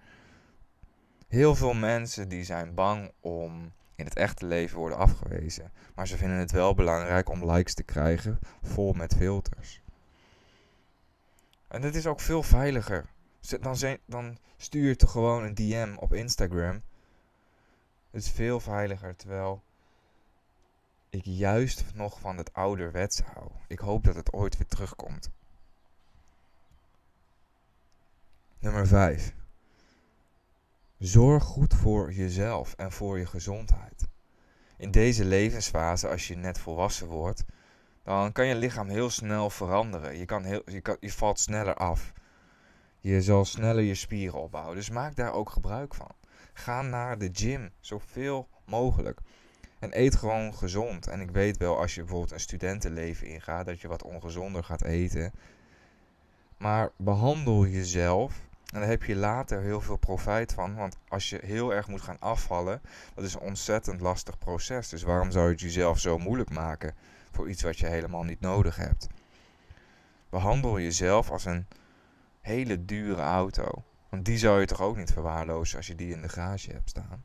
Heel 1.27 1.55
veel 1.55 1.73
mensen 1.73 2.29
die 2.29 2.43
zijn 2.43 2.73
bang 2.73 3.11
om 3.19 3.71
in 3.95 4.05
het 4.05 4.15
echte 4.15 4.45
leven 4.45 4.77
worden 4.77 4.97
afgewezen. 4.97 5.71
Maar 5.95 6.07
ze 6.07 6.17
vinden 6.17 6.37
het 6.37 6.51
wel 6.51 6.73
belangrijk 6.73 7.29
om 7.29 7.51
likes 7.51 7.73
te 7.73 7.83
krijgen 7.83 8.39
vol 8.61 8.93
met 8.93 9.15
filters. 9.15 9.81
En 11.67 11.81
het 11.81 11.95
is 11.95 12.07
ook 12.07 12.19
veel 12.19 12.43
veiliger. 12.43 13.05
Dan, 13.59 13.97
dan 14.05 14.37
stuur 14.57 14.87
je 14.87 14.95
toch 14.95 15.11
gewoon 15.11 15.43
een 15.43 15.55
DM 15.55 15.95
op 15.95 16.13
Instagram. 16.13 16.81
Het 18.11 18.23
is 18.23 18.29
veel 18.29 18.59
veiliger, 18.59 19.15
terwijl 19.15 19.63
ik 21.11 21.25
juist 21.25 21.83
nog 21.93 22.19
van 22.19 22.37
het 22.37 22.53
ouderwets 22.53 23.21
hou. 23.21 23.51
Ik 23.67 23.79
hoop 23.79 24.03
dat 24.03 24.15
het 24.15 24.33
ooit 24.33 24.57
weer 24.57 24.67
terugkomt. 24.67 25.29
Nummer 28.59 28.87
5. 28.87 29.33
Zorg 30.97 31.43
goed 31.43 31.73
voor 31.73 32.13
jezelf 32.13 32.73
en 32.73 32.91
voor 32.91 33.19
je 33.19 33.25
gezondheid. 33.25 34.07
In 34.77 34.91
deze 34.91 35.25
levensfase, 35.25 36.07
als 36.07 36.27
je 36.27 36.35
net 36.35 36.59
volwassen 36.59 37.07
wordt, 37.07 37.43
dan 38.03 38.31
kan 38.31 38.45
je 38.45 38.55
lichaam 38.55 38.89
heel 38.89 39.09
snel 39.09 39.49
veranderen. 39.49 40.17
Je, 40.17 40.25
kan 40.25 40.43
heel, 40.43 40.61
je, 40.65 40.81
kan, 40.81 40.97
je 40.99 41.11
valt 41.11 41.39
sneller 41.39 41.75
af. 41.75 42.13
Je 42.99 43.21
zal 43.21 43.45
sneller 43.45 43.83
je 43.83 43.95
spieren 43.95 44.41
opbouwen. 44.41 44.75
Dus 44.75 44.89
maak 44.89 45.15
daar 45.15 45.33
ook 45.33 45.49
gebruik 45.49 45.95
van. 45.95 46.11
Ga 46.53 46.81
naar 46.81 47.17
de 47.17 47.29
gym, 47.31 47.71
zoveel 47.79 48.47
mogelijk. 48.65 49.19
En 49.81 49.99
eet 49.99 50.15
gewoon 50.15 50.53
gezond. 50.53 51.07
En 51.07 51.21
ik 51.21 51.31
weet 51.31 51.57
wel, 51.57 51.77
als 51.77 51.95
je 51.95 52.01
bijvoorbeeld 52.01 52.31
een 52.31 52.39
studentenleven 52.39 53.27
ingaat, 53.27 53.65
dat 53.65 53.79
je 53.79 53.87
wat 53.87 54.03
ongezonder 54.03 54.63
gaat 54.63 54.83
eten. 54.83 55.31
Maar 56.57 56.91
behandel 56.97 57.65
jezelf. 57.65 58.33
En 58.73 58.79
daar 58.79 58.89
heb 58.89 59.03
je 59.03 59.15
later 59.15 59.61
heel 59.61 59.81
veel 59.81 59.97
profijt 59.97 60.53
van. 60.53 60.75
Want 60.75 60.97
als 61.07 61.29
je 61.29 61.39
heel 61.43 61.73
erg 61.73 61.87
moet 61.87 62.01
gaan 62.01 62.19
afvallen, 62.19 62.81
dat 63.13 63.23
is 63.23 63.33
een 63.33 63.39
ontzettend 63.39 64.01
lastig 64.01 64.37
proces. 64.37 64.89
Dus 64.89 65.03
waarom 65.03 65.31
zou 65.31 65.45
je 65.45 65.51
het 65.51 65.61
jezelf 65.61 65.99
zo 65.99 66.17
moeilijk 66.17 66.49
maken 66.49 66.95
voor 67.31 67.49
iets 67.49 67.61
wat 67.61 67.77
je 67.77 67.87
helemaal 67.87 68.23
niet 68.23 68.39
nodig 68.39 68.75
hebt? 68.75 69.07
Behandel 70.29 70.79
jezelf 70.79 71.31
als 71.31 71.45
een 71.45 71.65
hele 72.41 72.85
dure 72.85 73.21
auto. 73.21 73.83
Want 74.09 74.25
die 74.25 74.37
zou 74.37 74.59
je 74.59 74.65
toch 74.65 74.81
ook 74.81 74.97
niet 74.97 75.11
verwaarlozen 75.13 75.77
als 75.77 75.87
je 75.87 75.95
die 75.95 76.13
in 76.13 76.21
de 76.21 76.29
garage 76.29 76.71
hebt 76.71 76.89
staan. 76.89 77.23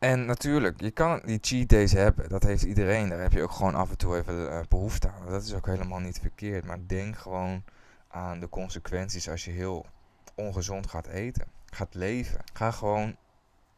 En 0.00 0.24
natuurlijk, 0.24 0.80
je 0.80 0.90
kan 0.90 1.20
die 1.24 1.38
cheat 1.40 1.68
days 1.68 1.92
hebben. 1.92 2.28
Dat 2.28 2.42
heeft 2.42 2.62
iedereen. 2.62 3.08
Daar 3.08 3.20
heb 3.20 3.32
je 3.32 3.42
ook 3.42 3.50
gewoon 3.50 3.74
af 3.74 3.90
en 3.90 3.96
toe 3.98 4.16
even 4.16 4.34
uh, 4.34 4.60
behoefte 4.68 5.10
aan. 5.10 5.26
Dat 5.26 5.42
is 5.42 5.54
ook 5.54 5.66
helemaal 5.66 5.98
niet 5.98 6.18
verkeerd. 6.18 6.64
Maar 6.64 6.78
denk 6.86 7.16
gewoon 7.16 7.64
aan 8.08 8.40
de 8.40 8.48
consequenties 8.48 9.28
als 9.28 9.44
je 9.44 9.50
heel 9.50 9.86
ongezond 10.34 10.86
gaat 10.86 11.06
eten. 11.06 11.46
Gaat 11.66 11.94
leven. 11.94 12.40
Ga 12.52 12.70
gewoon 12.70 13.16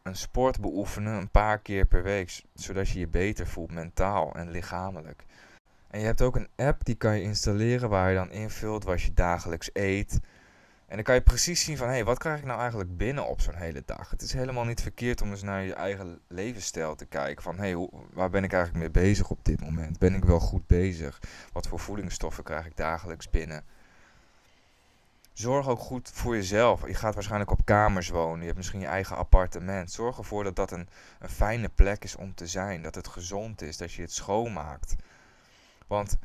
een 0.03 0.17
sport 0.17 0.61
beoefenen 0.61 1.13
een 1.13 1.31
paar 1.31 1.59
keer 1.59 1.85
per 1.85 2.03
week. 2.03 2.43
Zodat 2.55 2.89
je 2.89 2.99
je 2.99 3.09
beter 3.09 3.47
voelt 3.47 3.73
mentaal 3.73 4.35
en 4.35 4.51
lichamelijk. 4.51 5.25
En 5.91 6.01
je 6.01 6.07
hebt 6.07 6.23
ook 6.23 6.37
een 6.37 6.49
app 6.57 6.85
die 6.85 6.95
kan 6.95 7.17
je 7.17 7.23
installeren 7.23 7.89
waar 7.89 8.11
je 8.11 8.17
dan 8.17 8.31
invult 8.31 8.85
wat 8.85 9.03
je 9.03 9.15
dagelijks 9.15 9.71
eet. 9.73 10.21
En 10.93 10.99
dan 10.99 11.07
kan 11.07 11.17
je 11.17 11.23
precies 11.23 11.65
zien 11.65 11.77
van, 11.77 11.87
hé, 11.87 11.93
hey, 11.93 12.05
wat 12.05 12.19
krijg 12.19 12.39
ik 12.39 12.45
nou 12.45 12.61
eigenlijk 12.61 12.97
binnen 12.97 13.27
op 13.27 13.41
zo'n 13.41 13.55
hele 13.55 13.83
dag? 13.87 14.11
Het 14.11 14.23
is 14.23 14.33
helemaal 14.33 14.65
niet 14.65 14.81
verkeerd 14.81 15.21
om 15.21 15.31
eens 15.31 15.43
naar 15.43 15.63
je 15.63 15.75
eigen 15.75 16.21
levensstijl 16.29 16.95
te 16.95 17.07
kijken. 17.07 17.43
Van, 17.43 17.59
hé, 17.59 17.71
hey, 17.71 17.89
waar 18.13 18.31
ben 18.31 18.45
ik 18.45 18.53
eigenlijk 18.53 18.85
mee 18.85 19.05
bezig 19.05 19.31
op 19.31 19.45
dit 19.45 19.61
moment? 19.61 19.99
Ben 19.99 20.15
ik 20.15 20.25
wel 20.25 20.41
goed 20.41 20.67
bezig? 20.67 21.21
Wat 21.53 21.67
voor 21.67 21.79
voedingsstoffen 21.79 22.45
krijg 22.45 22.67
ik 22.67 22.77
dagelijks 22.77 23.31
binnen? 23.31 23.65
Zorg 25.33 25.69
ook 25.69 25.79
goed 25.79 26.11
voor 26.13 26.35
jezelf. 26.35 26.87
Je 26.87 26.95
gaat 26.95 27.15
waarschijnlijk 27.15 27.51
op 27.51 27.65
kamers 27.65 28.09
wonen. 28.09 28.39
Je 28.39 28.47
hebt 28.47 28.57
misschien 28.57 28.81
je 28.81 28.87
eigen 28.87 29.17
appartement. 29.17 29.93
Zorg 29.93 30.19
ervoor 30.19 30.45
dat 30.45 30.57
dat 30.57 30.71
een, 30.71 30.89
een 31.19 31.31
fijne 31.31 31.69
plek 31.69 32.05
is 32.05 32.17
om 32.17 32.35
te 32.35 32.47
zijn. 32.47 32.83
Dat 32.83 32.95
het 32.95 33.09
gezond 33.09 33.63
is. 33.63 33.77
Dat 33.77 33.93
je 33.93 34.03
het 34.03 34.13
schoonmaakt. 34.13 34.95
Want 35.87 36.19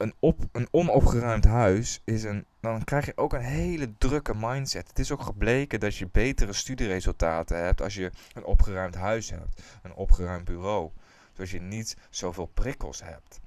een, 0.00 0.14
op, 0.18 0.38
een 0.52 0.68
onopgeruimd 0.70 1.44
huis 1.44 2.00
is 2.04 2.24
een. 2.24 2.46
Dan 2.60 2.84
krijg 2.84 3.06
je 3.06 3.16
ook 3.16 3.32
een 3.32 3.40
hele 3.40 3.96
drukke 3.98 4.34
mindset. 4.36 4.88
Het 4.88 4.98
is 4.98 5.12
ook 5.12 5.22
gebleken 5.22 5.80
dat 5.80 5.96
je 5.96 6.08
betere 6.12 6.52
studieresultaten 6.52 7.64
hebt 7.64 7.82
als 7.82 7.94
je 7.94 8.10
een 8.32 8.44
opgeruimd 8.44 8.94
huis 8.94 9.30
hebt. 9.30 9.62
Een 9.82 9.94
opgeruimd 9.94 10.44
bureau. 10.44 10.90
Zodat 11.32 11.50
je 11.50 11.60
niet 11.60 11.96
zoveel 12.10 12.46
prikkels 12.46 13.02
hebt. 13.02 13.40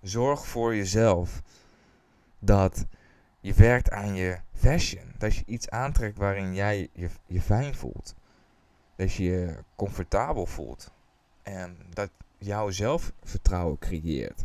Zorg 0.00 0.46
voor 0.46 0.76
jezelf 0.76 1.42
dat 2.38 2.86
je 3.40 3.54
werkt 3.54 3.90
aan 3.90 4.14
je 4.14 4.38
fashion. 4.52 5.12
Dat 5.18 5.34
je 5.34 5.42
iets 5.46 5.68
aantrekt 5.70 6.18
waarin 6.18 6.54
jij 6.54 6.88
je, 6.92 7.08
je 7.26 7.40
fijn 7.40 7.74
voelt. 7.74 8.14
Dat 8.96 9.12
je 9.12 9.24
je 9.24 9.58
comfortabel 9.76 10.46
voelt. 10.46 10.92
En 11.42 11.76
dat 11.92 12.10
jouw 12.38 12.70
zelfvertrouwen 12.70 13.78
creëert. 13.78 14.44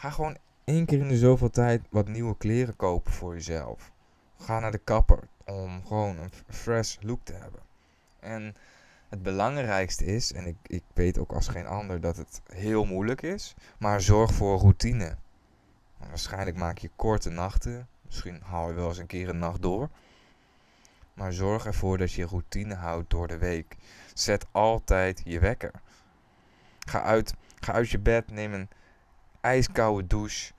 Ga 0.00 0.10
gewoon 0.10 0.36
één 0.64 0.84
keer 0.84 0.98
in 0.98 1.08
de 1.08 1.18
zoveel 1.18 1.50
tijd 1.50 1.82
wat 1.90 2.08
nieuwe 2.08 2.36
kleren 2.36 2.76
kopen 2.76 3.12
voor 3.12 3.34
jezelf. 3.34 3.92
Ga 4.38 4.58
naar 4.58 4.70
de 4.70 4.78
kapper 4.78 5.28
om 5.46 5.86
gewoon 5.86 6.18
een 6.18 6.30
fresh 6.48 6.96
look 7.00 7.20
te 7.24 7.32
hebben. 7.32 7.60
En 8.20 8.54
het 9.08 9.22
belangrijkste 9.22 10.04
is, 10.04 10.32
en 10.32 10.46
ik, 10.46 10.56
ik 10.66 10.82
weet 10.92 11.18
ook 11.18 11.32
als 11.32 11.48
geen 11.48 11.66
ander 11.66 12.00
dat 12.00 12.16
het 12.16 12.40
heel 12.52 12.84
moeilijk 12.84 13.22
is, 13.22 13.54
maar 13.78 14.00
zorg 14.00 14.32
voor 14.32 14.58
routine. 14.58 15.16
Waarschijnlijk 15.96 16.56
maak 16.56 16.78
je 16.78 16.90
korte 16.96 17.30
nachten, 17.30 17.88
misschien 18.02 18.40
haal 18.44 18.68
je 18.68 18.74
wel 18.74 18.88
eens 18.88 18.98
een 18.98 19.06
keer 19.06 19.28
een 19.28 19.38
nacht 19.38 19.62
door. 19.62 19.88
Maar 21.14 21.32
zorg 21.32 21.66
ervoor 21.66 21.98
dat 21.98 22.12
je 22.12 22.26
routine 22.26 22.74
houdt 22.74 23.10
door 23.10 23.28
de 23.28 23.38
week. 23.38 23.76
Zet 24.14 24.46
altijd 24.50 25.22
je 25.24 25.38
wekker. 25.38 25.72
Ga 26.78 27.02
uit, 27.02 27.34
ga 27.60 27.72
uit 27.72 27.90
je 27.90 27.98
bed, 27.98 28.30
neem 28.30 28.52
een 28.52 28.68
ijskoude 29.40 30.06
douche. 30.06 30.52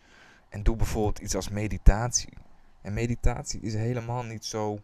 En 0.49 0.63
doe 0.63 0.75
bijvoorbeeld 0.75 1.19
iets 1.19 1.35
als 1.35 1.49
meditatie. 1.49 2.33
En 2.81 2.93
meditatie 2.93 3.61
is 3.61 3.73
helemaal 3.73 4.23
niet 4.23 4.45
zo 4.45 4.79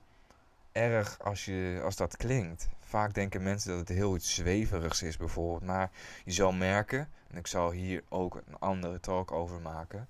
erg 0.72 1.20
als, 1.20 1.46
je, 1.46 1.82
als 1.84 1.96
dat 1.96 2.18
klinkt. 2.18 2.70
Vaak 2.80 3.14
denken 3.14 3.44
mensen 3.44 3.70
dat 3.70 3.80
het 3.80 3.98
heel 3.98 4.16
iets 4.16 4.36
zweverigs 4.36 5.02
is 5.04 5.18
bijvoorbeeld. 5.18 5.64
Maar 5.64 5.92
je 6.24 6.32
zal 6.32 6.52
merken, 6.52 7.10
en 7.28 7.38
ik 7.38 7.48
zal 7.48 7.72
hier 7.72 8.04
ook 8.10 8.36
een 8.36 8.60
andere 8.60 9.00
talk 9.00 9.32
over 9.32 9.62
maken. 9.62 10.08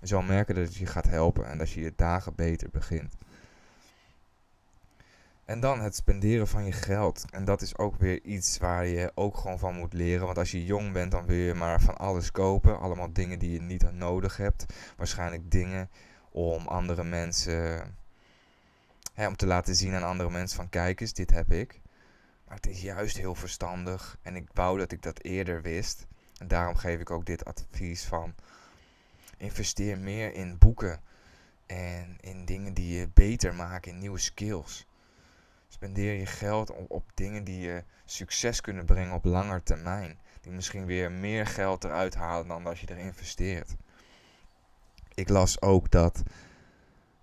Je 0.00 0.06
zal 0.06 0.22
merken 0.22 0.54
dat 0.54 0.64
het 0.64 0.76
je 0.76 0.86
gaat 0.86 1.08
helpen 1.08 1.46
en 1.46 1.58
dat 1.58 1.70
je 1.70 1.80
je 1.80 1.92
dagen 1.96 2.34
beter 2.34 2.68
begint. 2.70 3.14
En 5.48 5.60
dan 5.60 5.80
het 5.80 5.94
spenderen 5.94 6.48
van 6.48 6.64
je 6.64 6.72
geld. 6.72 7.24
En 7.30 7.44
dat 7.44 7.62
is 7.62 7.78
ook 7.78 7.96
weer 7.96 8.22
iets 8.22 8.58
waar 8.58 8.86
je 8.86 9.12
ook 9.14 9.36
gewoon 9.36 9.58
van 9.58 9.74
moet 9.74 9.92
leren. 9.92 10.26
Want 10.26 10.38
als 10.38 10.50
je 10.50 10.64
jong 10.64 10.92
bent, 10.92 11.10
dan 11.10 11.26
wil 11.26 11.36
je 11.36 11.54
maar 11.54 11.80
van 11.80 11.96
alles 11.96 12.30
kopen. 12.30 12.80
Allemaal 12.80 13.12
dingen 13.12 13.38
die 13.38 13.52
je 13.52 13.60
niet 13.60 13.92
nodig 13.92 14.36
hebt. 14.36 14.66
Waarschijnlijk 14.96 15.50
dingen 15.50 15.90
om 16.30 16.66
andere 16.66 17.04
mensen. 17.04 17.96
Hè, 19.14 19.26
om 19.26 19.36
te 19.36 19.46
laten 19.46 19.74
zien 19.74 19.94
aan 19.94 20.02
andere 20.02 20.30
mensen 20.30 20.56
van 20.56 20.68
kijk 20.68 21.00
eens, 21.00 21.12
dit 21.12 21.30
heb 21.30 21.52
ik. 21.52 21.80
Maar 22.46 22.56
het 22.56 22.66
is 22.66 22.82
juist 22.82 23.16
heel 23.16 23.34
verstandig. 23.34 24.18
En 24.22 24.36
ik 24.36 24.48
wou 24.52 24.78
dat 24.78 24.92
ik 24.92 25.02
dat 25.02 25.22
eerder 25.22 25.62
wist. 25.62 26.06
En 26.38 26.48
daarom 26.48 26.76
geef 26.76 27.00
ik 27.00 27.10
ook 27.10 27.26
dit 27.26 27.44
advies 27.44 28.04
van. 28.04 28.34
Investeer 29.36 29.98
meer 29.98 30.34
in 30.34 30.58
boeken. 30.58 31.00
En 31.66 32.16
in 32.20 32.44
dingen 32.44 32.74
die 32.74 32.98
je 32.98 33.08
beter 33.14 33.54
maken, 33.54 33.92
in 33.92 33.98
nieuwe 33.98 34.18
skills. 34.18 34.87
Spendeer 35.78 36.14
je 36.14 36.26
geld 36.26 36.70
op, 36.70 36.90
op 36.90 37.10
dingen 37.14 37.44
die 37.44 37.60
je 37.60 37.84
succes 38.04 38.60
kunnen 38.60 38.84
brengen 38.84 39.14
op 39.14 39.24
lange 39.24 39.62
termijn. 39.62 40.18
Die 40.40 40.52
misschien 40.52 40.86
weer 40.86 41.12
meer 41.12 41.46
geld 41.46 41.84
eruit 41.84 42.14
halen 42.14 42.48
dan 42.48 42.66
als 42.66 42.80
je 42.80 42.86
er 42.86 42.98
investeert. 42.98 43.76
Ik 45.14 45.28
las 45.28 45.62
ook 45.62 45.90
dat 45.90 46.22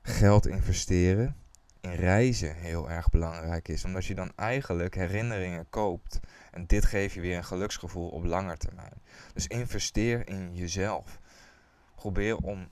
geld 0.01 0.47
investeren 0.47 1.35
in 1.81 1.91
reizen 1.91 2.55
heel 2.55 2.89
erg 2.89 3.09
belangrijk 3.09 3.67
is. 3.67 3.85
Omdat 3.85 4.05
je 4.05 4.15
dan 4.15 4.31
eigenlijk 4.35 4.95
herinneringen 4.95 5.69
koopt. 5.69 6.19
En 6.51 6.65
dit 6.65 6.85
geeft 6.85 7.13
je 7.13 7.21
weer 7.21 7.37
een 7.37 7.45
geluksgevoel 7.45 8.09
op 8.09 8.23
lange 8.23 8.57
termijn. 8.57 9.01
Dus 9.33 9.47
investeer 9.47 10.27
in 10.27 10.55
jezelf. 10.55 11.19
Probeer 11.95 12.37
om 12.37 12.67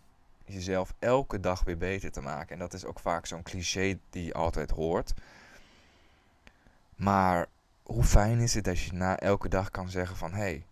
jezelf 0.45 0.93
elke 0.99 1.39
dag 1.39 1.63
weer 1.63 1.77
beter 1.77 2.11
te 2.11 2.21
maken. 2.21 2.53
En 2.53 2.59
dat 2.59 2.73
is 2.73 2.85
ook 2.85 2.99
vaak 2.99 3.25
zo'n 3.25 3.43
cliché 3.43 3.99
die 4.09 4.25
je 4.25 4.33
altijd 4.33 4.69
hoort. 4.69 5.13
Maar 6.95 7.47
hoe 7.83 8.03
fijn 8.03 8.39
is 8.39 8.53
het 8.53 8.67
als 8.67 8.85
je 8.85 8.93
na 8.93 9.19
elke 9.19 9.49
dag 9.49 9.71
kan 9.71 9.89
zeggen 9.89 10.17
van... 10.17 10.31
Hé, 10.31 10.39
hey, 10.39 10.65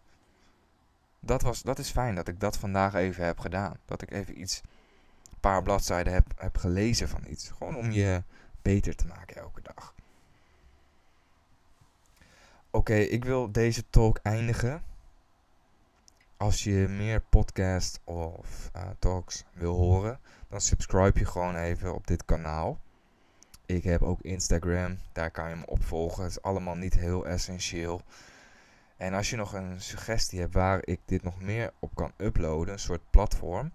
dat, 1.19 1.41
was, 1.41 1.61
dat 1.61 1.79
is 1.79 1.89
fijn 1.89 2.15
dat 2.15 2.27
ik 2.27 2.39
dat 2.39 2.57
vandaag 2.57 2.93
even 2.93 3.25
heb 3.25 3.39
gedaan. 3.39 3.77
Dat 3.85 4.01
ik 4.01 4.11
even 4.11 4.41
iets, 4.41 4.61
een 5.31 5.39
paar 5.39 5.63
bladzijden 5.63 6.13
heb, 6.13 6.25
heb 6.35 6.57
gelezen 6.57 7.09
van 7.09 7.23
iets. 7.27 7.49
Gewoon 7.49 7.75
om 7.75 7.91
je 7.91 8.23
beter 8.61 8.95
te 8.95 9.07
maken 9.07 9.35
elke 9.35 9.61
dag. 9.61 9.95
Oké, 12.69 12.95
ik 12.95 13.25
wil 13.25 13.51
deze 13.51 13.83
talk 13.89 14.19
eindigen. 14.23 14.83
Als 16.37 16.63
je 16.63 16.87
meer 16.89 17.21
podcast 17.21 17.99
of 18.03 18.71
uh, 18.75 18.81
talks 18.99 19.43
wil 19.53 19.75
horen, 19.75 20.19
dan 20.49 20.61
subscribe 20.61 21.19
je 21.19 21.25
gewoon 21.25 21.55
even 21.55 21.93
op 21.93 22.07
dit 22.07 22.25
kanaal. 22.25 22.79
Ik 23.75 23.83
heb 23.83 24.01
ook 24.01 24.21
Instagram, 24.21 24.97
daar 25.11 25.31
kan 25.31 25.49
je 25.49 25.55
me 25.55 25.65
opvolgen. 25.65 26.23
Het 26.23 26.31
is 26.31 26.41
allemaal 26.41 26.75
niet 26.75 26.93
heel 26.93 27.27
essentieel. 27.27 28.01
En 28.97 29.13
als 29.13 29.29
je 29.29 29.35
nog 29.35 29.53
een 29.53 29.81
suggestie 29.81 30.39
hebt 30.39 30.53
waar 30.53 30.79
ik 30.83 30.99
dit 31.05 31.23
nog 31.23 31.41
meer 31.41 31.71
op 31.79 31.95
kan 31.95 32.11
uploaden, 32.17 32.73
een 32.73 32.79
soort 32.79 33.09
platform, 33.09 33.71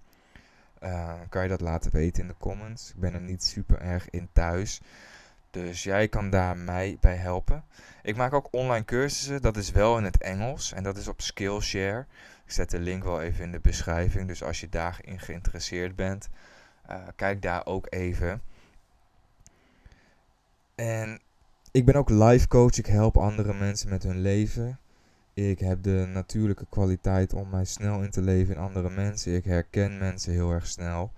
uh, 0.83 1.15
kan 1.29 1.43
je 1.43 1.49
dat 1.49 1.61
laten 1.61 1.93
weten 1.93 2.23
in 2.23 2.29
de 2.29 2.35
comments. 2.39 2.91
Ik 2.91 3.01
ben 3.01 3.15
er 3.15 3.21
niet 3.21 3.45
super 3.45 3.81
erg 3.81 4.11
in 4.11 4.29
thuis. 4.33 4.81
Dus 5.51 5.83
jij 5.83 6.09
kan 6.09 6.31
daar 6.31 6.57
mij 6.57 6.97
bij 7.01 7.17
helpen. 7.17 7.65
Ik 8.03 8.17
maak 8.17 8.33
ook 8.33 8.49
online 8.51 8.85
cursussen, 8.85 9.43
dat 9.43 9.57
is 9.57 9.71
wel 9.71 9.99
in 9.99 10.05
het 10.05 10.19
Engels 10.19 10.73
en 10.73 10.83
dat 10.83 10.97
is 10.97 11.09
op 11.09 11.21
Skillshare. 11.21 12.07
Ik 12.45 12.53
zet 12.53 12.71
de 12.71 12.79
link 12.79 13.05
wel 13.05 13.21
even 13.21 13.45
in 13.45 13.53
de 13.53 13.61
beschrijving, 13.61 14.29
dus 14.29 14.43
als 14.43 14.61
je 14.61 14.69
daarin 14.69 15.21
geïnteresseerd 15.21 15.97
bent, 15.97 16.29
uh, 16.91 16.97
kijk 17.17 17.43
daar 17.43 17.67
ook 17.67 17.87
even. 17.89 18.43
En 20.77 21.21
ik 21.71 21.85
ben 21.85 21.95
ook 21.95 22.11
life 22.11 22.49
coach, 22.49 22.79
ik 22.79 22.87
help 22.87 23.17
andere 23.17 23.55
mensen 23.55 23.89
met 23.89 24.03
hun 24.03 24.21
leven. 24.21 24.79
Ik 25.35 25.59
heb 25.59 25.83
de 25.83 26.09
natuurlijke 26.13 26.67
kwaliteit 26.69 27.33
om 27.33 27.49
mij 27.49 27.65
snel 27.65 28.03
in 28.03 28.11
te 28.11 28.23
leven 28.23 28.55
in 28.55 28.61
andere 28.61 28.91
mensen. 28.91 29.35
Ik 29.35 29.45
herken 29.45 29.99
mensen 29.99 30.33
heel 30.33 30.51
erg 30.51 30.67
snel. 30.67 31.13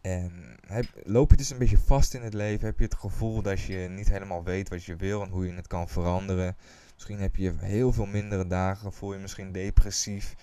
En 0.00 0.56
heb, 0.66 0.86
loop 1.04 1.30
je 1.30 1.36
dus 1.36 1.50
een 1.50 1.58
beetje 1.58 1.78
vast 1.78 2.14
in 2.14 2.22
het 2.22 2.34
leven? 2.34 2.66
Heb 2.66 2.78
je 2.78 2.84
het 2.84 2.94
gevoel 2.94 3.42
dat 3.42 3.60
je 3.60 3.88
niet 3.90 4.08
helemaal 4.08 4.44
weet 4.44 4.68
wat 4.68 4.84
je 4.84 4.96
wil 4.96 5.22
en 5.22 5.30
hoe 5.30 5.46
je 5.46 5.52
het 5.52 5.66
kan 5.66 5.88
veranderen? 5.88 6.56
Misschien 6.94 7.20
heb 7.20 7.36
je 7.36 7.52
heel 7.58 7.92
veel 7.92 8.06
mindere 8.06 8.46
dagen, 8.46 8.92
voel 8.92 9.12
je 9.12 9.18
misschien 9.18 9.52
depressief. 9.52 10.34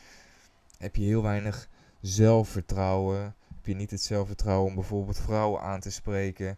Heb 0.78 0.96
je 0.96 1.04
heel 1.04 1.24
weinig 1.24 1.70
zelfvertrouwen? 2.02 3.22
Heb 3.56 3.66
je 3.66 3.76
niet 3.76 3.92
het 3.92 4.02
zelfvertrouwen 4.02 4.70
om 4.70 4.76
bijvoorbeeld 4.76 5.20
vrouwen 5.20 5.62
aan 5.62 5.80
te 5.80 5.92
spreken? 5.92 6.58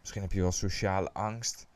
Misschien 0.00 0.22
heb 0.22 0.32
je 0.32 0.40
wel 0.40 0.52
sociale 0.52 1.12
angst. 1.12 1.66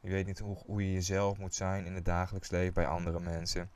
Je 0.00 0.10
weet 0.10 0.26
niet 0.26 0.38
hoe, 0.38 0.56
hoe 0.66 0.86
je 0.86 0.92
jezelf 0.92 1.38
moet 1.38 1.54
zijn 1.54 1.86
in 1.86 1.94
het 1.94 2.04
dagelijks 2.04 2.50
leven 2.50 2.74
bij 2.74 2.86
andere 2.86 3.20
mensen. 3.20 3.70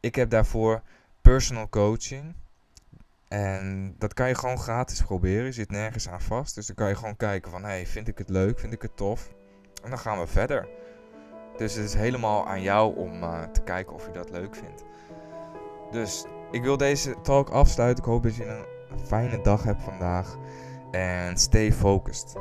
Ik 0.00 0.14
heb 0.14 0.30
daarvoor 0.30 0.82
personal 1.20 1.68
coaching. 1.68 2.34
En 3.28 3.94
dat 3.98 4.14
kan 4.14 4.28
je 4.28 4.34
gewoon 4.34 4.58
gratis 4.58 5.02
proberen. 5.02 5.44
Je 5.44 5.52
zit 5.52 5.70
nergens 5.70 6.08
aan 6.08 6.20
vast. 6.20 6.54
Dus 6.54 6.66
dan 6.66 6.76
kan 6.76 6.88
je 6.88 6.94
gewoon 6.94 7.16
kijken 7.16 7.50
van, 7.50 7.64
hey, 7.64 7.86
vind 7.86 8.08
ik 8.08 8.18
het 8.18 8.28
leuk? 8.28 8.58
Vind 8.58 8.72
ik 8.72 8.82
het 8.82 8.96
tof? 8.96 9.28
En 9.82 9.90
dan 9.90 9.98
gaan 9.98 10.18
we 10.18 10.26
verder. 10.26 10.68
Dus 11.56 11.74
het 11.74 11.84
is 11.84 11.94
helemaal 11.94 12.46
aan 12.46 12.62
jou 12.62 12.96
om 12.96 13.22
uh, 13.22 13.42
te 13.42 13.60
kijken 13.60 13.94
of 13.94 14.06
je 14.06 14.12
dat 14.12 14.30
leuk 14.30 14.54
vindt. 14.54 14.84
Dus 15.90 16.24
ik 16.50 16.62
wil 16.62 16.76
deze 16.76 17.20
talk 17.22 17.50
afsluiten. 17.50 18.04
Ik 18.04 18.10
hoop 18.10 18.22
dat 18.22 18.36
je 18.36 18.44
een 18.44 18.64
fijne 19.06 19.40
dag 19.42 19.62
hebt 19.62 19.82
vandaag. 19.82 20.36
En 20.92 21.36
stay 21.36 21.70
focused. 21.70 22.36